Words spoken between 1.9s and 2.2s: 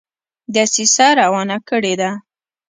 ده.